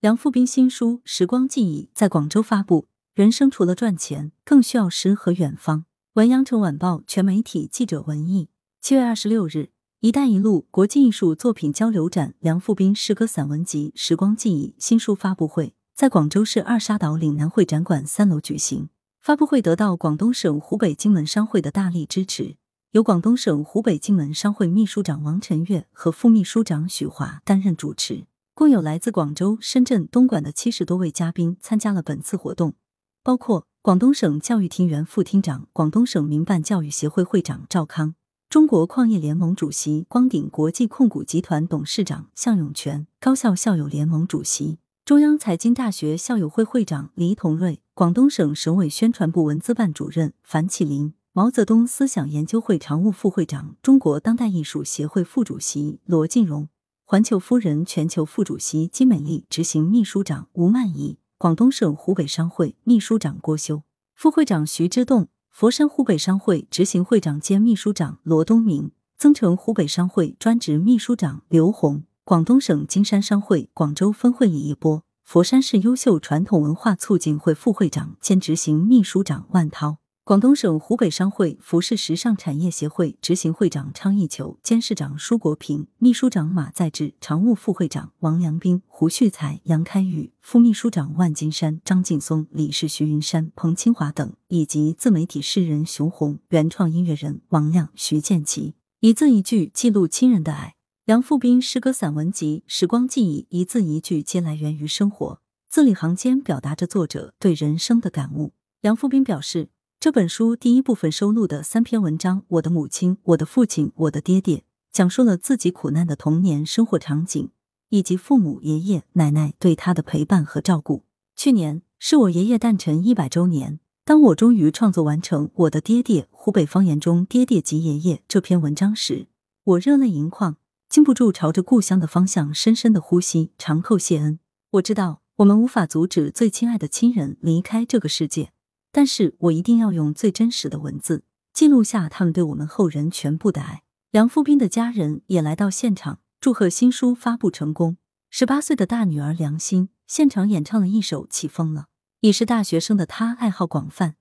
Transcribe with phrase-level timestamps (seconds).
[0.00, 2.86] 梁复斌新书《时光记忆》在广州发布。
[3.16, 5.86] 人生除了赚钱，更需要诗和远方。
[6.12, 8.48] 文阳城晚报全媒体记者文艺。
[8.80, 18.90] 七月二十六日，“一带一路”国际艺术作品交流展梁复斌诗歌散文集《时光记忆》新书发布会在广州市二沙岛岭南会展馆三楼举行。
[19.20, 22.54] 发布会得到广东省湖北荆门商会的大力支持，
[22.92, 28.26] 由广东省湖北荆门商会秘书长王晨月和副秘书长许华担任主持。
[28.58, 32.74] 共有来自广州、深圳、东莞的七十多位嘉宾参加了本次活动。
[33.22, 38.16] 包括广东省教育厅原副厅长、广东省民办教育协会会长赵康，
[38.48, 56.68] 中国矿业联盟主席、光鼎国际控股集团董事长向永全，高校校友联盟主席、中央财经大学校友会会长黎同瑞，广东省省委宣传部文资办主任樊启林，毛泽东思想研究会常务副会长、中国当代艺术协会副主席罗进荣，
[57.10, 61.16] 环球夫人全球副主席金美丽，执行秘书长吴曼怡。
[61.38, 63.82] 广东省湖北商会秘书长郭修，
[64.14, 79.96] 副会长徐之栋，佛山湖北商会执行会长兼秘书长罗东明，增城湖北商会专职秘书长刘红，广东省金山商会广州分会李一波，佛山市优秀传统文化促进会副会长兼执行秘书长万涛。
[80.28, 100.74] 广东省湖北商会服饰时尚产业协会执行会长昌义球，监事长舒国平，秘书长马在志，常务副会长王良斌、胡旭才、杨开宇，副秘书长万金山、张劲松，理事徐云山、彭清华等，以及自媒体诗人熊红、原创音乐人王亮、徐建奇，一字一句记录亲人的爱。
[101.06, 108.52] 梁富斌诗歌散文集《时光记忆》，一字一句皆来源于生活，字里行间表达着作者对人生的感悟。
[108.82, 109.70] 梁富斌表示。
[110.00, 114.58] 这本书第一部分收录的三篇文章《我的母亲》《我的父亲》《我的爹爹》，
[114.92, 117.50] 讲述了自己苦难的童年生活场景，
[117.88, 121.02] 以及父母、爷爷、奶奶对他的陪伴和照顾。
[121.34, 129.26] 去年是我爷爷诞辰一百周年，当我终于创作完成《我的爹爹》湖北方言中“爹爹即爷爷”这篇文章时，
[129.64, 134.38] 我热泪盈眶，禁不住朝着故乡的方向深深的呼吸，长叩谢恩。
[134.70, 138.52] 我知道，我们无法阻止最亲爱的亲人离开这个世界。
[138.90, 143.82] 但是我一定要用最真实的文字记录下他们对我们后人全部的爱。
[144.10, 147.98] 梁复斌的家人也来到现场，祝贺新书发布成功。
[148.30, 151.80] 十八岁的大女儿梁欣现场演唱了一首《起风了》。
[152.20, 154.16] 已是大学生的她爱好广泛，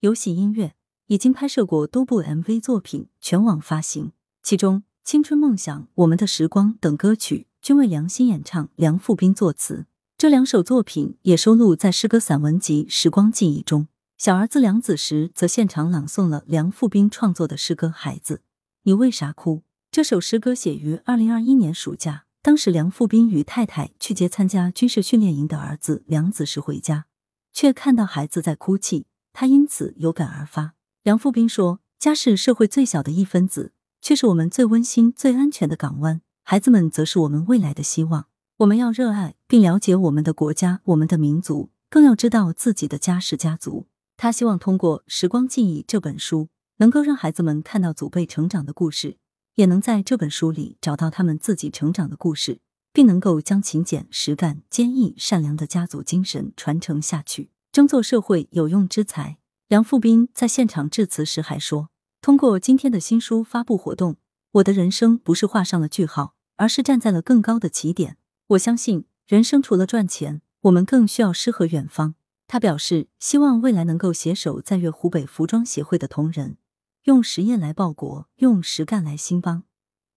[0.00, 0.74] 游戏音乐，
[1.06, 4.12] 已经拍摄过多部 MV 作品，全网发行。
[4.42, 9.86] 其中《青春梦想》《我们的时光》等歌曲均为梁欣演唱，梁复斌作词。
[10.16, 13.88] 这两首作品也收录在诗歌散文集《时光记忆》中。
[14.20, 18.42] 小儿子梁子时则现场朗诵了梁复斌创作的诗歌《孩子，
[18.82, 19.56] 你为啥哭》。
[19.90, 27.06] 这首诗歌写于二零二一年暑假，当时梁复斌与太太去接参加军事训练营的儿子梁子时回家，
[27.54, 30.74] 却看到孩子在哭泣，他因此有感而发。
[31.02, 33.72] 梁复斌说：“家是社会最小的一分子，
[34.02, 36.20] 却是我们最温馨、最安全的港湾。
[36.42, 38.26] 孩子们则是我们未来的希望。
[38.58, 43.86] 我们要热爱并了解我们的国家、我们的民族，更要知道自己的家是家族。”
[44.22, 49.16] 他希望通过《时光记忆》这本书，能够让孩子们看到祖辈成长的故事，
[49.54, 52.60] 也能在这本书里找到他们自己成长的故事，
[52.92, 59.38] 并能够将勤俭、实干、坚毅、善良的家族精神传承下去，争做社会有用之才。
[59.68, 61.88] 梁复斌在现场致辞时还说
[62.20, 64.16] ：“通过今天的新书发布活动，
[64.52, 68.18] 我的人生不是画上了句号，而是站在了更高的起点。
[68.48, 72.16] 我相信，人生除了赚钱，我们更需要诗和远方。”
[72.52, 76.56] 他表示，希望未来能够携手在粤湖北服装协会的同仁，
[77.04, 79.62] 用实业来报国，用实干来兴邦，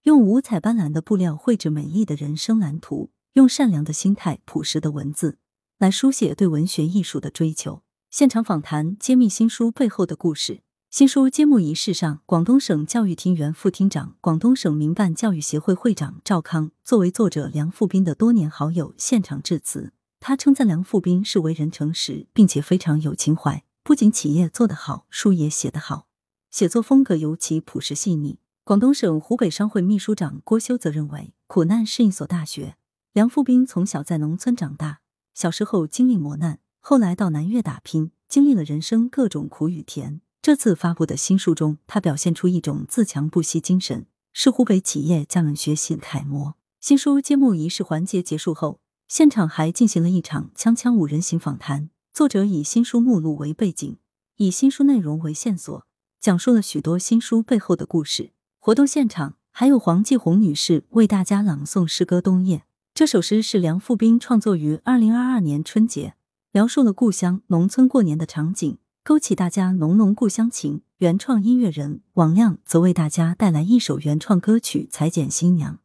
[0.02, 5.38] 用五彩斑斓的布料绘制美丽的人生蓝图，用善良的心态、朴实的文字
[5.78, 7.84] 来书写对文学艺术的追求。
[8.10, 10.64] 现场访谈揭秘新书背后的故事。
[10.90, 19.94] 新书揭幕仪式上，广东省教育厅原副厅长、广东省民办教育协会会长赵康作为作者梁复斌的多年好友现场致辞。
[20.26, 23.62] 他称赞梁复斌是为人诚实，并且非常有情怀。
[23.84, 26.08] 不仅企业做得好，书也写得好，
[26.50, 28.40] 写作风格尤其朴实细腻。
[28.64, 32.78] 广东省湖北商会秘书长郭修则认为，苦难是一所大学。
[33.12, 35.02] 梁富斌从小在农村长大，
[35.34, 40.22] 小时候经历磨难，后来到南粤打拼，经历了人生各种苦与甜。
[40.42, 46.56] 这次发布的新书中，他表现出一种自强不息精神，是湖北企业家们学习楷模。
[46.80, 48.80] 新书揭幕仪式环节结束后。
[49.14, 53.98] 现场还进行了一场“锵锵五人行”访谈，作者以新书目录为背景，
[54.38, 55.86] 以新书内容为线索，
[56.20, 58.32] 讲述了许多新书背后的故事。
[58.58, 62.58] 活动现场还有黄继红女士为大家朗诵诗歌《冬夜》。
[62.96, 66.16] 这首诗是梁复斌创作于二零二二年春节，
[66.52, 70.82] 描述了故乡农村过年的场景，勾起大家浓浓故乡情。
[70.98, 75.76] 原创音乐人王亮则为大家带来一首原创歌曲《裁剪新娘》，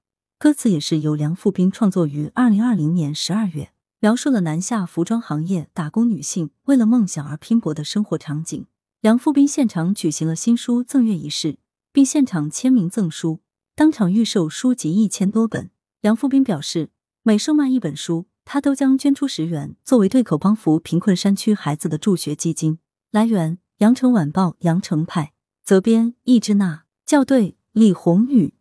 [0.41, 8.65] 歌词也是由梁复斌创作于二零二零年十二月，描述了南下服装行业打工女性为了梦想而拼搏的生活场景。
[9.01, 11.59] 梁复斌现场举行了新书赠阅仪式，
[11.93, 13.41] 并现场签名赠书，
[13.75, 15.71] 当场预售书籍一千多本。
[16.01, 16.91] 梁复斌表示，
[17.25, 22.79] 每售卖一本书，他都将捐出十元，作为对口帮扶贫困山区孩子的助学基金。
[23.11, 25.33] 来源：羊城晚报羊城派，
[25.65, 28.55] 责编：易之娜，校对：李红宇。